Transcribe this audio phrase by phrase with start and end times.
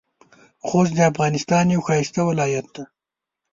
[0.67, 2.83] خوست د افغانستان یو ښایسته ولایت دی.